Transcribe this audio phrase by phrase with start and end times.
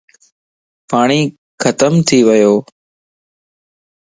[0.89, 1.21] پاٽي
[1.61, 2.53] ختم ٿي ويو.